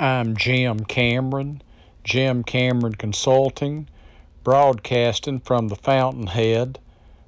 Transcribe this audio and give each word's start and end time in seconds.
I'm 0.00 0.34
Jim 0.34 0.86
Cameron, 0.86 1.60
Jim 2.04 2.42
Cameron 2.42 2.94
Consulting, 2.94 3.86
broadcasting 4.42 5.40
from 5.40 5.68
the 5.68 5.76
Fountainhead, 5.76 6.78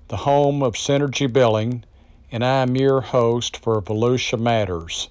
the 0.08 0.16
home 0.16 0.62
of 0.62 0.72
Synergy 0.72 1.30
Billing, 1.30 1.84
and 2.30 2.42
I'm 2.42 2.74
your 2.74 3.02
host 3.02 3.58
for 3.58 3.78
Volusia 3.82 4.40
Matters 4.40 5.10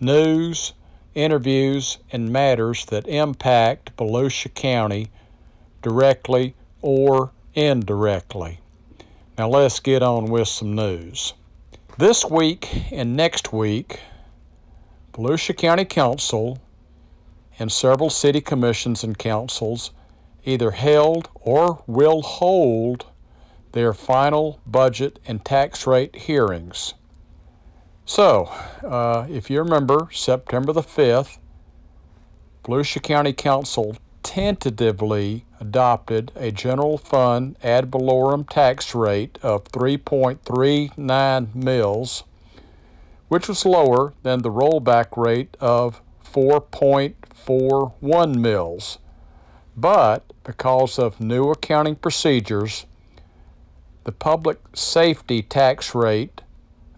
news, 0.00 0.72
interviews, 1.14 1.98
and 2.10 2.32
matters 2.32 2.84
that 2.86 3.06
impact 3.06 3.96
Volusia 3.96 4.52
County 4.52 5.08
directly 5.82 6.56
or 6.82 7.30
indirectly. 7.54 8.58
Now 9.38 9.48
let's 9.48 9.78
get 9.78 10.02
on 10.02 10.24
with 10.24 10.48
some 10.48 10.74
news. 10.74 11.34
This 11.96 12.24
week 12.24 12.90
and 12.90 13.16
next 13.16 13.52
week, 13.52 14.00
Volusia 15.12 15.56
County 15.56 15.84
Council 15.84 16.58
and 17.58 17.72
several 17.72 18.10
city 18.10 18.40
commissions 18.40 19.02
and 19.02 19.18
councils 19.18 19.90
either 20.44 20.70
held 20.70 21.28
or 21.34 21.82
will 21.86 22.22
hold 22.22 23.06
their 23.72 23.92
final 23.92 24.60
budget 24.66 25.18
and 25.26 25.44
tax 25.44 25.86
rate 25.86 26.14
hearings. 26.14 26.94
So, 28.06 28.46
uh, 28.82 29.26
if 29.28 29.50
you 29.50 29.58
remember, 29.58 30.08
September 30.12 30.72
the 30.72 30.82
5th, 30.82 31.38
Volusia 32.64 33.02
County 33.02 33.32
Council 33.32 33.96
tentatively 34.22 35.44
adopted 35.60 36.32
a 36.36 36.50
general 36.50 36.98
fund 36.98 37.56
ad 37.62 37.90
valorem 37.90 38.44
tax 38.44 38.94
rate 38.94 39.38
of 39.42 39.64
3.39 39.64 41.54
mills, 41.54 42.24
which 43.28 43.48
was 43.48 43.66
lower 43.66 44.14
than 44.22 44.42
the 44.42 44.50
rollback 44.50 45.16
rate 45.16 45.56
of 45.60 46.00
4.41 47.46 48.36
mills. 48.36 48.98
But 49.76 50.32
because 50.44 50.98
of 50.98 51.20
new 51.20 51.50
accounting 51.50 51.96
procedures, 51.96 52.86
the 54.04 54.12
public 54.12 54.58
safety 54.74 55.42
tax 55.42 55.94
rate 55.94 56.40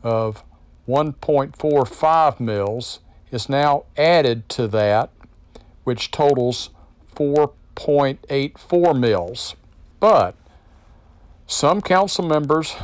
of 0.02 0.44
1.45 0.88 2.40
mills 2.40 3.00
is 3.30 3.48
now 3.48 3.84
added 3.96 4.48
to 4.50 4.66
that, 4.68 5.10
which 5.84 6.10
totals 6.10 6.70
4.84 7.14 8.98
mills. 8.98 9.56
But 9.98 10.34
some 11.46 11.80
council 11.80 12.24
members 12.24 12.74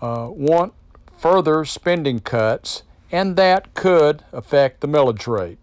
uh, 0.00 0.28
want 0.30 0.74
further 1.18 1.64
spending 1.64 2.20
cuts, 2.20 2.82
and 3.10 3.36
that 3.36 3.74
could 3.74 4.24
affect 4.32 4.80
the 4.80 4.88
millage 4.88 5.26
rate. 5.26 5.61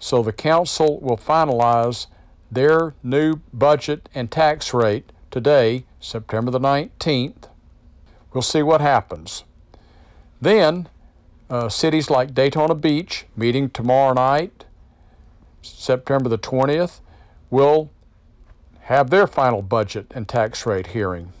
So 0.00 0.22
the 0.22 0.32
council 0.32 0.98
will 1.00 1.18
finalize 1.18 2.06
their 2.50 2.94
new 3.02 3.36
budget 3.52 4.08
and 4.14 4.30
tax 4.30 4.74
rate 4.74 5.12
today, 5.30 5.84
September 6.00 6.50
the 6.50 6.58
19th. 6.58 7.48
We'll 8.32 8.42
see 8.42 8.62
what 8.62 8.80
happens. 8.80 9.44
Then, 10.40 10.88
uh, 11.50 11.68
cities 11.68 12.08
like 12.10 12.34
Daytona 12.34 12.74
Beach, 12.74 13.26
meeting 13.36 13.68
tomorrow 13.68 14.14
night, 14.14 14.64
September 15.62 16.28
the 16.28 16.38
20th, 16.38 17.00
will 17.50 17.90
have 18.82 19.10
their 19.10 19.26
final 19.26 19.60
budget 19.60 20.06
and 20.14 20.26
tax 20.26 20.64
rate 20.64 20.88
hearing. 20.88 21.32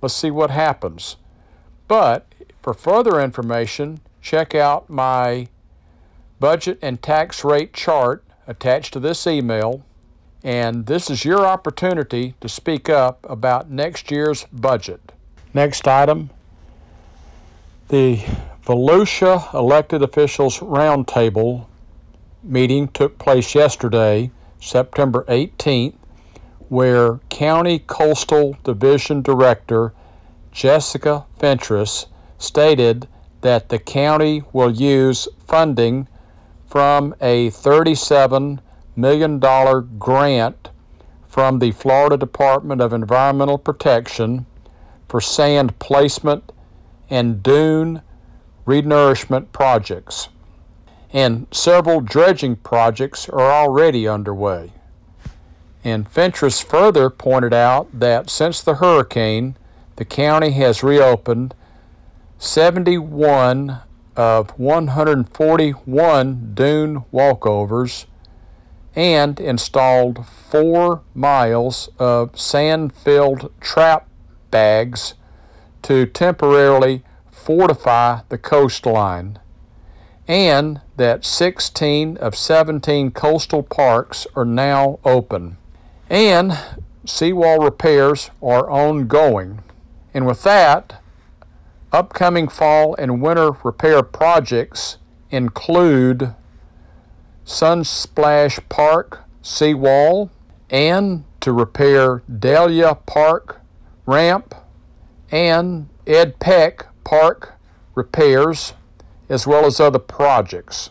Let's 0.00 0.14
see 0.14 0.30
what 0.30 0.50
happens. 0.50 1.16
But 1.88 2.26
for 2.62 2.72
further 2.72 3.20
information, 3.20 4.00
check 4.22 4.54
out 4.54 4.88
my 4.88 5.48
budget 6.40 6.78
and 6.82 7.02
tax 7.02 7.44
rate 7.44 7.72
chart 7.72 8.24
attached 8.46 8.92
to 8.92 9.00
this 9.00 9.26
email. 9.26 9.84
And 10.44 10.86
this 10.86 11.10
is 11.10 11.24
your 11.24 11.46
opportunity 11.46 12.34
to 12.40 12.48
speak 12.48 12.88
up 12.88 13.24
about 13.28 13.70
next 13.70 14.10
year's 14.10 14.44
budget. 14.52 15.12
Next 15.52 15.88
item 15.88 16.30
the 17.88 18.16
Volusia 18.64 19.54
Elected 19.54 20.02
Officials 20.02 20.58
Roundtable 20.58 21.66
meeting 22.42 22.88
took 22.88 23.16
place 23.16 23.54
yesterday, 23.54 24.32
September 24.60 25.24
18th, 25.28 25.94
where 26.68 27.20
County 27.28 27.78
Coastal 27.78 28.56
Division 28.64 29.22
Director 29.22 29.92
Jessica 30.50 31.24
Fentress 31.38 32.06
stated 32.38 33.06
that 33.42 33.68
the 33.68 33.78
county 33.78 34.42
will 34.52 34.72
use 34.72 35.28
funding 35.46 36.08
from 36.66 37.14
a 37.20 37.50
$37 37.50 38.60
million 38.96 39.38
grant 39.98 40.70
from 41.26 41.58
the 41.58 41.70
Florida 41.72 42.16
Department 42.16 42.80
of 42.80 42.92
Environmental 42.92 43.58
Protection 43.58 44.46
for 45.08 45.20
sand 45.20 45.78
placement 45.78 46.52
and 47.10 47.42
dune 47.42 48.02
renourishment 48.66 49.52
projects. 49.52 50.28
And 51.12 51.46
several 51.50 52.00
dredging 52.00 52.56
projects 52.56 53.28
are 53.28 53.50
already 53.50 54.08
underway. 54.08 54.72
And 55.84 56.08
Fentress 56.08 56.60
further 56.60 57.10
pointed 57.10 57.54
out 57.54 57.88
that 57.92 58.28
since 58.28 58.60
the 58.60 58.76
hurricane, 58.76 59.56
the 59.96 60.04
county 60.04 60.50
has 60.50 60.82
reopened 60.82 61.54
71 62.38 63.80
of 64.16 64.50
141 64.58 66.54
dune 66.54 67.04
walkovers 67.12 68.06
and 68.94 69.38
installed 69.38 70.26
four 70.26 71.02
miles 71.14 71.90
of 71.98 72.38
sand 72.38 72.94
filled 72.94 73.52
trap 73.60 74.08
bags 74.50 75.14
to 75.82 76.06
temporarily 76.06 77.04
fortify 77.30 78.20
the 78.30 78.38
coastline, 78.38 79.38
and 80.26 80.80
that 80.96 81.24
16 81.24 82.16
of 82.16 82.34
17 82.34 83.10
coastal 83.12 83.62
parks 83.62 84.26
are 84.34 84.44
now 84.44 84.98
open. 85.04 85.58
And 86.10 86.58
seawall 87.04 87.58
repairs 87.58 88.30
are 88.42 88.68
ongoing. 88.68 89.62
And 90.12 90.26
with 90.26 90.42
that, 90.42 91.00
upcoming 91.92 92.48
fall 92.48 92.94
and 92.96 93.22
winter 93.22 93.52
repair 93.62 94.02
projects 94.02 94.98
include 95.30 96.34
Sunsplash 97.44 98.58
Park 98.68 99.24
seawall 99.42 100.30
and 100.70 101.24
to 101.40 101.52
repair 101.52 102.22
Dahlia 102.38 102.96
Park 103.06 103.60
ramp 104.04 104.54
and 105.30 105.88
Ed 106.06 106.38
Peck 106.38 106.86
Park 107.04 107.54
repairs, 107.94 108.74
as 109.28 109.46
well 109.46 109.64
as 109.64 109.80
other 109.80 109.98
projects. 109.98 110.90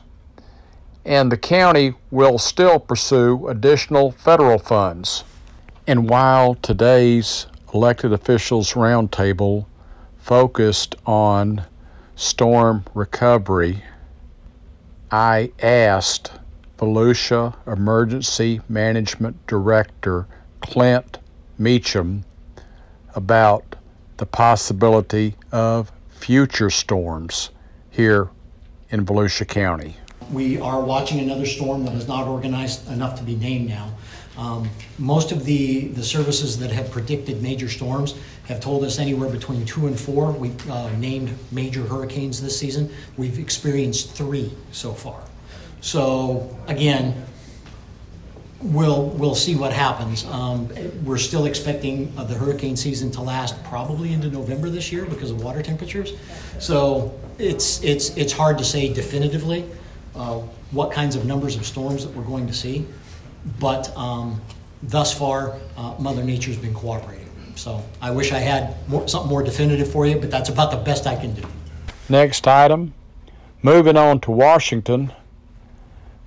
And 1.05 1.31
the 1.31 1.37
county 1.37 1.93
will 2.09 2.37
still 2.37 2.79
pursue 2.79 3.47
additional 3.47 4.11
federal 4.11 4.57
funds. 4.57 5.23
And 5.85 6.09
while 6.09 6.55
today's 6.55 7.47
elected 7.73 8.11
officials 8.11 8.73
roundtable 8.73 9.65
focused 10.25 10.95
on 11.05 11.63
storm 12.15 12.83
recovery, 12.95 13.83
I 15.11 15.51
asked 15.61 16.31
Volusia 16.79 17.53
Emergency 17.67 18.59
Management 18.67 19.45
Director 19.45 20.25
Clint 20.61 21.19
Mecham 21.59 22.25
about 23.13 23.75
the 24.17 24.25
possibility 24.25 25.35
of 25.51 25.91
future 26.09 26.71
storms 26.71 27.51
here 27.91 28.27
in 28.89 29.05
Volusia 29.05 29.47
County. 29.47 29.95
We 30.31 30.59
are 30.59 30.83
watching 30.83 31.19
another 31.19 31.45
storm 31.45 31.85
that 31.85 31.93
is 31.93 32.07
not 32.07 32.27
organized 32.27 32.89
enough 32.89 33.15
to 33.19 33.23
be 33.23 33.35
named 33.35 33.69
now. 33.69 33.93
Um, 34.37 34.69
most 34.99 35.31
of 35.31 35.45
the, 35.45 35.87
the 35.89 36.03
services 36.03 36.57
that 36.59 36.71
have 36.71 36.91
predicted 36.91 37.41
major 37.41 37.69
storms 37.69 38.15
have 38.47 38.59
told 38.59 38.83
us 38.83 38.99
anywhere 38.99 39.29
between 39.29 39.65
two 39.65 39.87
and 39.87 39.99
four. 39.99 40.31
We've 40.31 40.69
uh, 40.69 40.89
named 40.97 41.33
major 41.51 41.83
hurricanes 41.83 42.41
this 42.41 42.57
season. 42.57 42.91
We've 43.17 43.39
experienced 43.39 44.11
three 44.11 44.51
so 44.71 44.93
far. 44.93 45.21
So, 45.81 46.57
again, 46.67 47.25
we'll 48.61 49.07
we'll 49.09 49.35
see 49.35 49.55
what 49.55 49.71
happens. 49.71 50.25
Um, 50.25 50.69
we're 51.03 51.17
still 51.17 51.45
expecting 51.45 52.11
uh, 52.17 52.23
the 52.23 52.33
hurricane 52.33 52.75
season 52.75 53.11
to 53.11 53.21
last 53.21 53.61
probably 53.63 54.13
into 54.13 54.29
November 54.29 54.69
this 54.69 54.91
year 54.91 55.05
because 55.05 55.31
of 55.31 55.43
water 55.43 55.61
temperatures. 55.61 56.13
So 56.59 57.17
it's 57.37 57.83
it's 57.83 58.15
it's 58.17 58.33
hard 58.33 58.57
to 58.57 58.63
say 58.63 58.93
definitively 58.93 59.65
uh, 60.15 60.39
what 60.71 60.91
kinds 60.91 61.15
of 61.15 61.25
numbers 61.25 61.55
of 61.55 61.65
storms 61.65 62.05
that 62.05 62.15
we're 62.15 62.23
going 62.23 62.47
to 62.47 62.53
see, 62.53 62.85
but 63.59 63.95
um, 63.97 64.39
thus 64.83 65.13
far, 65.17 65.57
uh, 65.77 65.95
Mother 65.99 66.23
Nature's 66.23 66.57
been 66.57 66.73
cooperating. 66.73 67.25
So 67.55 67.83
I 68.01 68.11
wish 68.11 68.31
I 68.31 68.39
had 68.39 68.75
more, 68.89 69.07
something 69.07 69.29
more 69.29 69.41
definitive 69.43 69.91
for 69.91 70.05
you, 70.05 70.17
but 70.19 70.29
that's 70.29 70.49
about 70.49 70.71
the 70.71 70.77
best 70.77 71.07
I 71.07 71.15
can 71.15 71.33
do. 71.33 71.43
Next 72.09 72.47
item, 72.47 72.93
moving 73.61 73.97
on 73.97 74.19
to 74.21 74.31
Washington. 74.31 75.11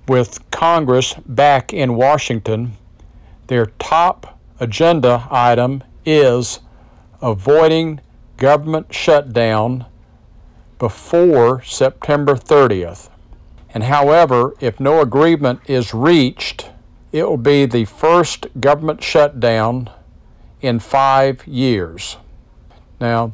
with 0.07 0.39
Congress 0.49 1.13
back 1.27 1.71
in 1.71 1.95
Washington, 1.95 2.73
their 3.47 3.67
top 3.77 4.39
agenda 4.59 5.27
item 5.29 5.83
is 6.03 6.59
avoiding 7.21 8.01
government 8.37 8.91
shutdown 8.93 9.85
before 10.79 11.61
September 11.63 12.33
30th. 12.33 13.09
And 13.71 13.83
however, 13.83 14.55
if 14.59 14.79
no 14.79 14.99
agreement 15.01 15.59
is 15.67 15.93
reached, 15.93 16.69
it 17.11 17.23
will 17.23 17.37
be 17.37 17.65
the 17.65 17.85
first 17.85 18.47
government 18.59 19.03
shutdown 19.03 19.89
in 20.61 20.79
five 20.79 21.45
years. 21.47 22.17
Now, 22.99 23.33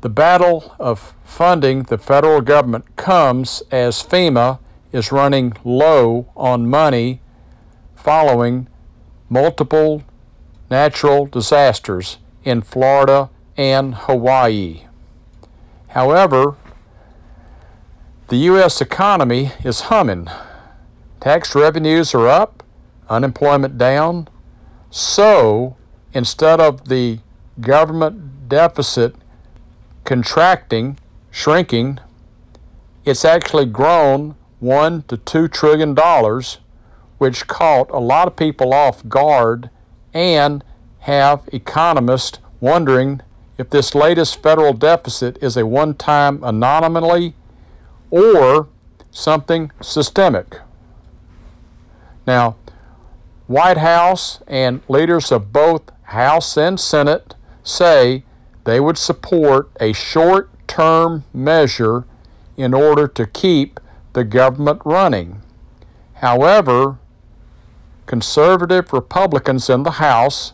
the 0.00 0.08
battle 0.08 0.74
of 0.78 1.14
funding 1.24 1.82
the 1.84 1.98
federal 1.98 2.40
government 2.40 2.96
comes 2.96 3.62
as 3.70 4.02
FEMA 4.02 4.58
is 4.92 5.12
running 5.12 5.52
low 5.64 6.32
on 6.36 6.68
money 6.68 7.20
following 7.94 8.66
multiple 9.28 10.02
natural 10.70 11.26
disasters 11.26 12.18
in 12.44 12.62
Florida 12.62 13.28
and 13.56 13.94
Hawaii. 13.94 14.84
However, 15.88 16.56
the 18.28 18.36
U.S. 18.36 18.80
economy 18.80 19.52
is 19.64 19.82
humming. 19.82 20.28
Tax 21.20 21.54
revenues 21.54 22.14
are 22.14 22.28
up, 22.28 22.59
unemployment 23.10 23.76
down. 23.76 24.28
So, 24.90 25.76
instead 26.14 26.60
of 26.60 26.88
the 26.88 27.18
government 27.60 28.48
deficit 28.48 29.14
contracting, 30.04 30.98
shrinking, 31.30 31.98
it's 33.04 33.24
actually 33.24 33.66
grown 33.66 34.36
one 34.60 35.02
to 35.08 35.16
two 35.16 35.48
trillion 35.48 35.94
dollars, 35.94 36.58
which 37.18 37.46
caught 37.46 37.90
a 37.90 37.98
lot 37.98 38.28
of 38.28 38.36
people 38.36 38.72
off 38.72 39.06
guard 39.08 39.70
and 40.14 40.64
have 41.00 41.48
economists 41.52 42.38
wondering 42.60 43.20
if 43.58 43.70
this 43.70 43.94
latest 43.94 44.42
federal 44.42 44.72
deficit 44.72 45.42
is 45.42 45.56
a 45.56 45.66
one 45.66 45.94
time 45.94 46.42
anomaly 46.42 47.34
or 48.10 48.68
something 49.10 49.70
systemic. 49.80 50.58
Now, 52.26 52.56
White 53.50 53.78
House 53.78 54.40
and 54.46 54.80
leaders 54.86 55.32
of 55.32 55.52
both 55.52 55.90
House 56.02 56.56
and 56.56 56.78
Senate 56.78 57.34
say 57.64 58.22
they 58.62 58.78
would 58.78 58.96
support 58.96 59.72
a 59.80 59.92
short 59.92 60.48
term 60.68 61.24
measure 61.34 62.04
in 62.56 62.72
order 62.72 63.08
to 63.08 63.26
keep 63.26 63.80
the 64.12 64.22
government 64.22 64.80
running. 64.84 65.42
However, 66.14 67.00
conservative 68.06 68.92
Republicans 68.92 69.68
in 69.68 69.82
the 69.82 69.98
House, 69.98 70.52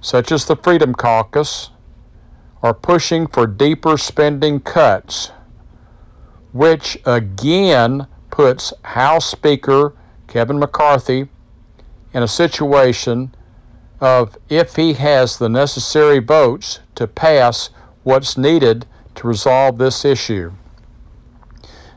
such 0.00 0.32
as 0.32 0.46
the 0.46 0.56
Freedom 0.56 0.96
Caucus, 0.96 1.70
are 2.60 2.74
pushing 2.74 3.28
for 3.28 3.46
deeper 3.46 3.96
spending 3.96 4.58
cuts 4.58 5.30
which 6.52 6.98
again 7.04 8.08
puts 8.32 8.72
House 8.82 9.26
Speaker 9.26 9.94
Kevin 10.26 10.58
McCarthy 10.58 11.28
in 12.16 12.22
a 12.22 12.28
situation 12.28 13.30
of 14.00 14.38
if 14.48 14.76
he 14.76 14.94
has 14.94 15.36
the 15.36 15.50
necessary 15.50 16.18
votes 16.18 16.80
to 16.94 17.06
pass 17.06 17.68
what's 18.04 18.38
needed 18.38 18.86
to 19.14 19.28
resolve 19.28 19.76
this 19.76 20.02
issue. 20.02 20.50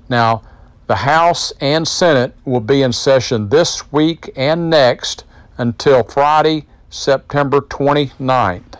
Now, 0.10 0.42
the 0.88 0.98
House 0.98 1.54
and 1.62 1.88
Senate 1.88 2.36
will 2.44 2.60
be 2.60 2.81
in 2.81 2.92
session 2.92 3.48
this 3.48 3.94
week 3.94 4.30
and 4.36 4.69
next 4.69 5.24
until 5.57 6.04
Friday, 6.04 6.68
September 6.89 7.62
29th. 7.62 8.77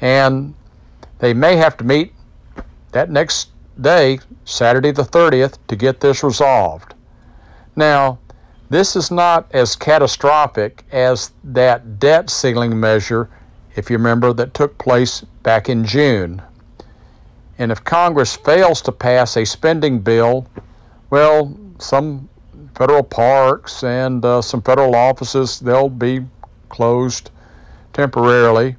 And 0.00 0.54
they 1.18 1.34
may 1.34 1.56
have 1.56 1.76
to 1.78 1.84
meet 1.84 2.12
that 2.92 3.10
next 3.10 3.48
day, 3.80 4.20
Saturday 4.44 4.92
the 4.92 5.02
30th, 5.02 5.58
to 5.66 5.74
get 5.74 5.98
this 5.98 6.22
resolved. 6.22 6.94
Now, 7.74 8.20
this 8.68 8.96
is 8.96 9.10
not 9.10 9.46
as 9.52 9.76
catastrophic 9.76 10.84
as 10.90 11.32
that 11.44 11.98
debt 11.98 12.30
ceiling 12.30 12.78
measure, 12.78 13.28
if 13.76 13.90
you 13.90 13.96
remember, 13.96 14.32
that 14.32 14.54
took 14.54 14.76
place 14.78 15.20
back 15.42 15.68
in 15.68 15.84
June. 15.84 16.42
And 17.58 17.72
if 17.72 17.84
Congress 17.84 18.36
fails 18.36 18.82
to 18.82 18.92
pass 18.92 19.36
a 19.36 19.46
spending 19.46 20.00
bill, 20.00 20.46
well, 21.10 21.56
some 21.78 22.28
federal 22.74 23.02
parks 23.02 23.82
and 23.82 24.24
uh, 24.24 24.42
some 24.42 24.60
federal 24.62 24.94
offices, 24.94 25.60
they'll 25.60 25.88
be 25.88 26.26
closed 26.68 27.30
temporarily. 27.92 28.76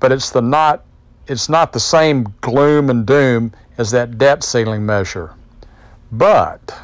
But 0.00 0.12
it's 0.12 0.30
the 0.30 0.42
not 0.42 0.84
it's 1.26 1.48
not 1.48 1.72
the 1.72 1.80
same 1.80 2.34
gloom 2.40 2.90
and 2.90 3.06
doom 3.06 3.52
as 3.78 3.90
that 3.92 4.18
debt 4.18 4.42
ceiling 4.42 4.84
measure. 4.84 5.34
But 6.10 6.76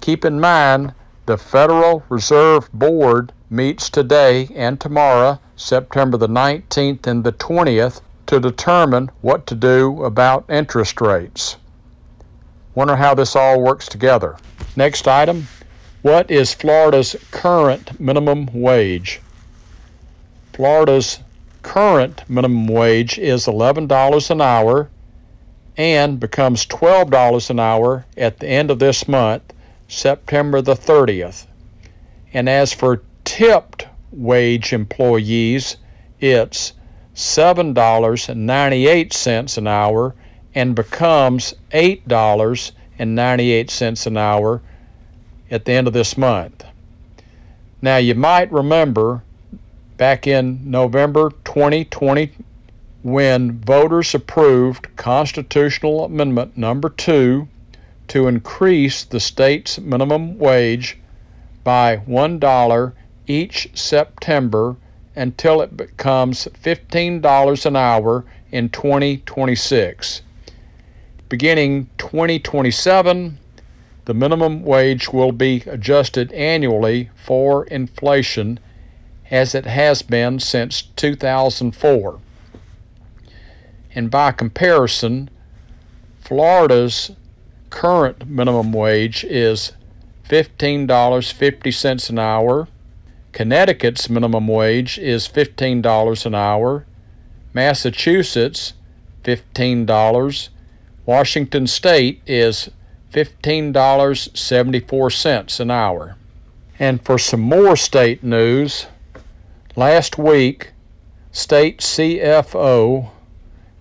keep 0.00 0.24
in 0.24 0.38
mind 0.38 0.94
the 1.28 1.36
Federal 1.36 2.02
Reserve 2.08 2.72
Board 2.72 3.34
meets 3.50 3.90
today 3.90 4.48
and 4.54 4.80
tomorrow, 4.80 5.38
September 5.56 6.16
the 6.16 6.26
19th 6.26 7.06
and 7.06 7.22
the 7.22 7.32
20th, 7.32 8.00
to 8.24 8.40
determine 8.40 9.10
what 9.20 9.46
to 9.46 9.54
do 9.54 10.04
about 10.04 10.46
interest 10.48 11.02
rates. 11.02 11.58
Wonder 12.74 12.96
how 12.96 13.14
this 13.14 13.36
all 13.36 13.60
works 13.60 13.86
together. 13.88 14.38
Next 14.74 15.06
item 15.06 15.48
What 16.00 16.30
is 16.30 16.54
Florida's 16.54 17.14
current 17.30 18.00
minimum 18.00 18.48
wage? 18.54 19.20
Florida's 20.54 21.18
current 21.60 22.22
minimum 22.26 22.68
wage 22.68 23.18
is 23.18 23.44
$11 23.44 24.30
an 24.30 24.40
hour 24.40 24.88
and 25.76 26.18
becomes 26.18 26.64
$12 26.64 27.50
an 27.50 27.60
hour 27.60 28.06
at 28.16 28.38
the 28.38 28.46
end 28.48 28.70
of 28.70 28.78
this 28.78 29.06
month, 29.06 29.42
September 29.88 30.60
the 30.60 30.74
30th. 30.74 31.46
And 32.32 32.48
as 32.48 32.72
for 32.72 33.02
tipped 33.24 33.88
wage 34.12 34.72
employees, 34.72 35.78
it's 36.20 36.74
$7.98 37.14 39.58
an 39.58 39.66
hour 39.66 40.14
and 40.54 40.76
becomes 40.76 41.54
$8.98 41.72 44.06
an 44.06 44.16
hour 44.16 44.62
at 45.50 45.64
the 45.64 45.72
end 45.72 45.86
of 45.86 45.94
this 45.94 46.18
month. 46.18 46.64
Now, 47.80 47.96
you 47.96 48.14
might 48.14 48.52
remember 48.52 49.22
back 49.96 50.26
in 50.26 50.70
November 50.70 51.30
2020 51.44 52.32
when 53.02 53.60
voters 53.60 54.14
approved 54.14 54.94
Constitutional 54.96 56.04
Amendment 56.04 56.56
Number 56.56 56.88
2 56.88 57.46
to 58.08 58.26
increase 58.26 59.04
the 59.04 59.20
state's 59.20 59.78
minimum 59.78 60.38
wage 60.38 60.98
by 61.64 61.96
$1 61.96 62.92
each 63.26 63.70
September 63.74 64.76
until 65.14 65.60
it 65.60 65.76
becomes 65.76 66.46
$15 66.62 67.66
an 67.66 67.76
hour 67.76 68.24
in 68.50 68.68
2026. 68.70 70.22
Beginning 71.28 71.90
2027, 71.98 73.38
the 74.06 74.14
minimum 74.14 74.62
wage 74.64 75.12
will 75.12 75.32
be 75.32 75.62
adjusted 75.66 76.32
annually 76.32 77.10
for 77.14 77.66
inflation 77.66 78.58
as 79.30 79.54
it 79.54 79.66
has 79.66 80.00
been 80.00 80.40
since 80.40 80.80
2004. 80.80 82.18
And 83.94 84.10
by 84.10 84.32
comparison, 84.32 85.28
Florida's 86.20 87.10
current 87.70 88.28
minimum 88.28 88.72
wage 88.72 89.24
is 89.24 89.72
$15.50 90.28 92.10
an 92.10 92.18
hour. 92.18 92.68
Connecticut's 93.32 94.10
minimum 94.10 94.48
wage 94.48 94.98
is 94.98 95.28
$15 95.28 96.26
an 96.26 96.34
hour. 96.34 96.84
Massachusetts, 97.52 98.72
$15. 99.24 100.48
Washington 101.06 101.66
State 101.66 102.20
is 102.26 102.70
$15.74 103.12 105.60
an 105.60 105.70
hour. 105.70 106.16
And 106.78 107.02
for 107.04 107.18
some 107.18 107.40
more 107.40 107.76
state 107.76 108.22
news, 108.22 108.86
last 109.74 110.18
week, 110.18 110.72
state 111.32 111.78
CFO 111.78 113.10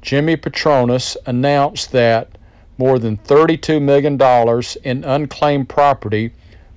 Jimmy 0.07 0.37
Patronis 0.37 1.17
announced 1.25 1.91
that 1.91 2.36
more 2.77 2.99
than 2.99 3.17
$32 3.17 3.81
million 3.81 4.19
in 4.83 5.03
unclaimed 5.03 5.69
property 5.69 6.31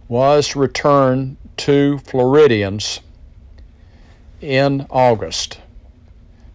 was 0.08 0.56
returned 0.56 1.36
to 1.56 1.98
Floridians 1.98 3.00
in 4.40 4.86
August. 4.90 5.60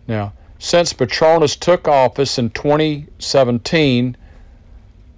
Now, 0.07 0.33
since 0.57 0.93
Patronis 0.93 1.59
took 1.59 1.87
office 1.87 2.37
in 2.39 2.49
2017, 2.49 4.17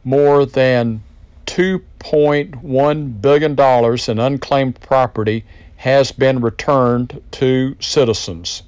more 0.03 0.46
than 0.46 1.03
$2.1 1.46 3.22
billion 3.22 4.00
in 4.07 4.19
unclaimed 4.19 4.79
property 4.81 5.46
has 5.77 6.12
been 6.12 6.41
returned 6.41 7.22
to 7.31 7.75
citizens. 7.79 8.63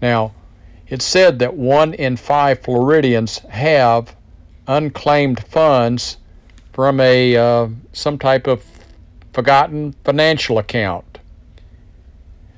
Now, 0.00 0.32
it's 0.88 1.04
said 1.04 1.38
that 1.40 1.54
one 1.54 1.94
in 1.94 2.16
five 2.16 2.60
Floridians 2.60 3.38
have 3.50 4.14
unclaimed 4.66 5.44
funds 5.46 6.16
from 6.72 7.00
a 7.00 7.36
uh, 7.36 7.68
some 7.92 8.18
type 8.18 8.46
of 8.46 8.64
forgotten 9.32 9.94
financial 10.04 10.58
account. 10.58 11.18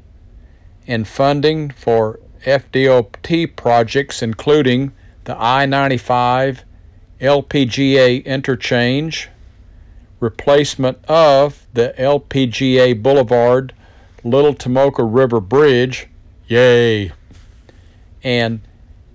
and 0.87 1.07
funding 1.07 1.69
for 1.69 2.19
FDOT 2.45 3.55
projects, 3.55 4.21
including 4.21 4.91
the 5.25 5.35
I 5.37 5.65
95 5.65 6.63
LPGA 7.21 8.23
interchange, 8.25 9.29
replacement 10.19 11.03
of 11.05 11.65
the 11.73 11.93
LPGA 11.97 13.01
Boulevard 13.01 13.73
Little 14.23 14.53
Tomoka 14.53 15.03
River 15.03 15.41
Bridge, 15.41 16.07
yay, 16.47 17.11
and 18.23 18.61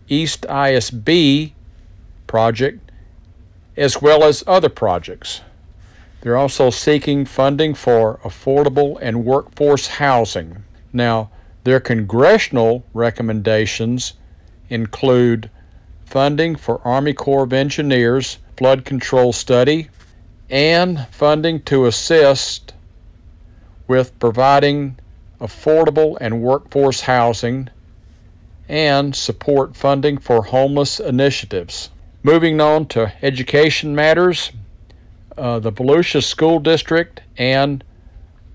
East 0.09 0.43
ISB 0.43 1.53
project, 2.27 2.91
as 3.77 4.03
well 4.03 4.25
as 4.25 4.45
other 4.47 4.69
projects. 4.69 5.41
They're 6.21 6.37
also 6.37 6.71
seeking 6.71 7.25
funding 7.25 7.75
for 7.75 8.19
affordable 8.19 8.99
and 9.01 9.25
workforce 9.25 9.87
housing. 9.87 10.65
Now, 10.93 11.31
their 11.65 11.81
congressional 11.81 12.85
recommendations 12.95 14.15
include 14.69 15.51
funding 16.05 16.57
for 16.57 16.81
Army 16.87 17.13
Corps 17.13 17.45
of 17.45 17.53
Engineers 17.53 18.39
flood 18.57 18.85
control 18.85 19.33
study 19.33 19.89
and 20.51 21.07
funding 21.11 21.63
to 21.63 21.87
assist 21.87 22.73
with 23.87 24.19
providing 24.19 24.99
affordable 25.41 26.17
and 26.21 26.43
workforce 26.43 27.03
housing 27.03 27.69
and 28.69 29.15
support 29.15 29.77
funding 29.77 30.19
for 30.19 30.43
homeless 30.43 31.01
initiatives. 31.01 31.91
Moving 32.23 32.61
on 32.61 32.87
to 32.87 33.13
education 33.23 33.95
matters, 33.95 34.53
uh, 35.37 35.59
the 35.59 35.73
Volusia 35.73 36.23
School 36.23 36.59
District 36.59 37.21
and 37.37 37.85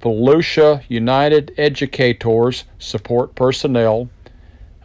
Volusia 0.03 0.83
United 0.89 1.53
Educators 1.57 2.65
support 2.77 3.35
personnel. 3.35 4.09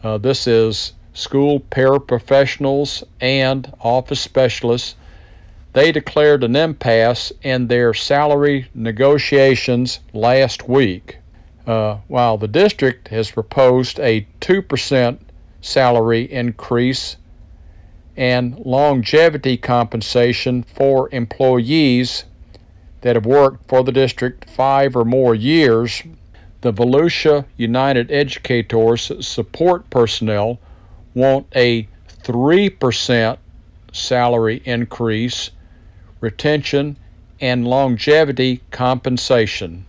Uh, 0.04 0.16
this 0.16 0.46
is 0.46 0.92
school 1.12 1.58
paraprofessionals 1.58 3.02
and 3.20 3.72
office 3.80 4.20
specialists. 4.20 4.94
They 5.72 5.90
declared 5.90 6.44
an 6.44 6.54
impasse 6.54 7.32
in 7.42 7.66
their 7.66 7.92
salary 7.94 8.68
negotiations 8.74 9.98
last 10.12 10.68
week. 10.68 11.18
Uh, 11.66 11.98
while 12.06 12.38
the 12.38 12.46
district 12.46 13.08
has 13.08 13.32
proposed 13.32 13.98
a 13.98 14.24
2% 14.40 15.18
salary 15.60 16.30
increase 16.30 17.16
and 18.16 18.56
longevity 18.60 19.56
compensation 19.56 20.62
for 20.62 21.08
employees 21.10 22.24
that 23.00 23.16
have 23.16 23.26
worked 23.26 23.68
for 23.68 23.84
the 23.84 23.92
district 23.92 24.48
five 24.50 24.96
or 24.96 25.04
more 25.04 25.34
years, 25.34 26.02
the 26.60 26.72
Volusia 26.72 27.44
United 27.56 28.10
Educators 28.10 29.12
support 29.24 29.88
personnel 29.90 30.58
want 31.14 31.46
a 31.54 31.86
3% 32.24 33.38
salary 33.92 34.62
increase, 34.64 35.50
retention, 36.20 36.96
and 37.40 37.66
longevity 37.66 38.60
compensation. 38.70 39.88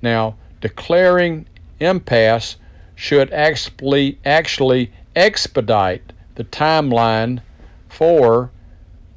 Now, 0.00 0.36
declaring 0.60 1.46
impasse 1.78 2.56
should 2.94 3.32
actually, 3.32 4.18
actually 4.24 4.92
expedite 5.14 6.12
the 6.34 6.44
timeline 6.44 7.40
for 7.88 8.50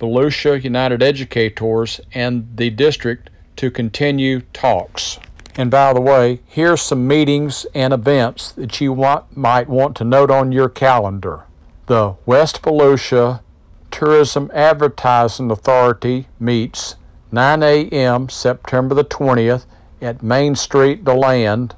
Volusia 0.06 0.64
United 0.64 1.02
Educators 1.02 2.00
and 2.14 2.48
the 2.56 2.70
district 2.70 3.32
to 3.56 3.72
continue 3.72 4.42
talks. 4.54 5.18
And 5.56 5.72
by 5.72 5.94
the 5.94 6.02
way, 6.02 6.42
here's 6.46 6.82
some 6.82 7.08
meetings 7.08 7.66
and 7.74 7.92
events 7.92 8.52
that 8.52 8.80
you 8.80 8.94
want, 8.94 9.36
might 9.36 9.68
want 9.68 9.96
to 9.98 10.04
note 10.04 10.30
on 10.30 10.52
your 10.52 10.70
calendar. 10.70 11.46
The 11.88 12.16
West 12.24 12.62
Volusia 12.62 13.42
Tourism 13.90 14.52
Advertising 14.54 15.50
Authority 15.50 16.28
meets 16.40 16.98
9 17.32 17.64
a.m. 17.64 18.30
September 18.30 18.94
the 18.94 19.06
20th 19.06 19.66
at 20.02 20.22
Main 20.22 20.54
Street, 20.54 21.04
DeLand, 21.04 21.74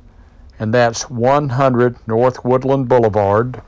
and 0.60 0.74
that's 0.74 1.10
100 1.10 1.96
North 2.06 2.44
Woodland 2.44 2.90
Boulevard. 2.90 3.62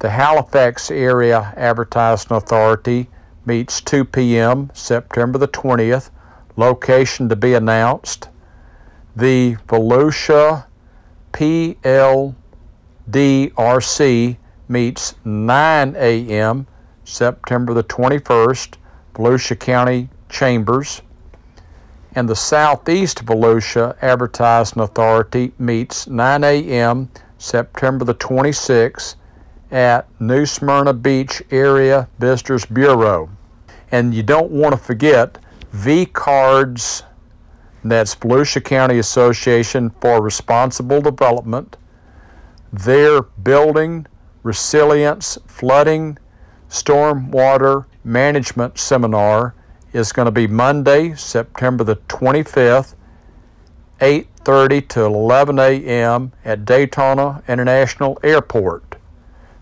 The 0.00 0.10
Halifax 0.10 0.90
Area 0.90 1.54
Advertising 1.56 2.36
Authority 2.36 3.08
meets 3.44 3.80
2 3.80 4.04
p.m. 4.04 4.70
September 4.72 5.38
the 5.38 5.48
20th. 5.48 6.10
Location 6.56 7.28
to 7.28 7.36
be 7.36 7.54
announced. 7.54 8.28
The 9.16 9.56
Volusia 9.68 10.64
PLDRC 11.32 12.36
meets 14.68 15.14
9 15.24 15.96
a.m. 15.96 16.66
September 17.04 17.74
the 17.74 17.84
21st, 17.84 18.74
Volusia 19.14 19.58
County 19.58 20.08
Chambers. 20.28 21.02
And 22.14 22.28
the 22.28 22.36
Southeast 22.36 23.24
Volusia 23.24 23.96
Advertising 24.02 24.82
Authority 24.82 25.52
meets 25.58 26.06
9 26.06 26.44
a.m. 26.44 27.10
September 27.38 28.04
the 28.04 28.14
26th 28.14 29.16
at 29.72 30.06
New 30.20 30.44
Smyrna 30.44 30.92
Beach 30.92 31.42
Area 31.50 32.06
Visitors 32.18 32.66
Bureau. 32.66 33.30
And 33.90 34.14
you 34.14 34.22
don't 34.22 34.50
want 34.50 34.72
to 34.72 34.78
forget 34.78 35.38
V 35.72 36.06
Cards, 36.06 37.02
that's 37.82 38.14
Volusia 38.14 38.62
County 38.62 38.98
Association 38.98 39.90
for 40.00 40.22
Responsible 40.22 41.00
Development. 41.00 41.76
Their 42.72 43.22
building 43.22 44.06
resilience 44.42 45.38
flooding 45.46 46.18
stormwater 46.68 47.86
management 48.04 48.78
seminar 48.78 49.54
is 49.92 50.12
going 50.12 50.26
to 50.26 50.32
be 50.32 50.46
Monday, 50.46 51.14
September 51.14 51.84
the 51.84 51.96
25th, 51.96 52.94
8:30 54.00 54.88
to 54.88 55.04
11 55.04 55.58
a.m. 55.58 56.32
at 56.44 56.64
Daytona 56.64 57.42
International 57.46 58.18
Airport. 58.22 58.91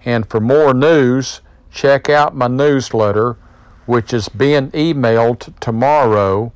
And 0.04 0.28
for 0.28 0.38
more 0.38 0.74
news, 0.74 1.40
check 1.72 2.10
out 2.10 2.36
my 2.36 2.46
newsletter, 2.46 3.38
which 3.86 4.12
is 4.12 4.28
being 4.28 4.70
emailed 4.72 5.58
tomorrow. 5.60 6.52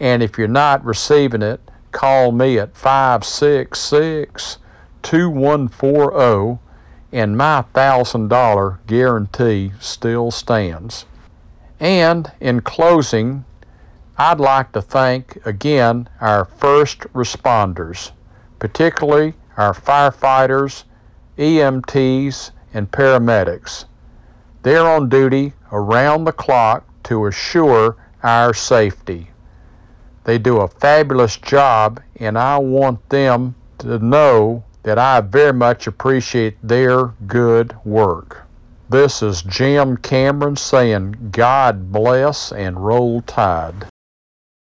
And 0.00 0.20
if 0.20 0.36
you're 0.36 0.48
not 0.48 0.84
receiving 0.84 1.42
it, 1.42 1.60
call 1.92 2.32
me 2.32 2.58
at 2.58 2.76
566 2.76 4.58
2140 5.02 6.58
and 7.12 7.36
my 7.38 7.64
$1,000 7.72 8.78
guarantee 8.88 9.72
still 9.78 10.32
stands. 10.32 11.06
And 11.80 12.32
in 12.40 12.60
closing, 12.62 13.44
I'd 14.16 14.40
like 14.40 14.72
to 14.72 14.82
thank 14.82 15.38
again 15.46 16.08
our 16.20 16.44
first 16.44 17.00
responders, 17.12 18.10
particularly 18.58 19.34
our 19.56 19.72
firefighters, 19.72 20.84
EMTs, 21.36 22.50
and 22.74 22.90
paramedics. 22.90 23.84
They're 24.62 24.86
on 24.86 25.08
duty 25.08 25.52
around 25.70 26.24
the 26.24 26.32
clock 26.32 26.84
to 27.04 27.26
assure 27.26 27.96
our 28.22 28.52
safety. 28.52 29.30
They 30.24 30.38
do 30.38 30.58
a 30.58 30.68
fabulous 30.68 31.36
job, 31.36 32.02
and 32.16 32.36
I 32.36 32.58
want 32.58 33.08
them 33.08 33.54
to 33.78 33.98
know 34.00 34.64
that 34.82 34.98
I 34.98 35.20
very 35.20 35.52
much 35.52 35.86
appreciate 35.86 36.56
their 36.62 37.14
good 37.26 37.76
work. 37.84 38.47
This 38.90 39.22
is 39.22 39.42
Jim 39.42 39.98
Cameron 39.98 40.56
saying, 40.56 41.28
God 41.30 41.92
bless 41.92 42.50
and 42.50 42.86
roll 42.86 43.20
tide. 43.20 43.90